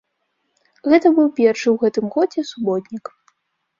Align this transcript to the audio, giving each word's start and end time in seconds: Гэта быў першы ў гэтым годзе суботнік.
Гэта 0.93 1.11
быў 1.19 1.27
першы 1.41 1.67
ў 1.73 1.77
гэтым 1.85 2.05
годзе 2.19 2.49
суботнік. 2.53 3.05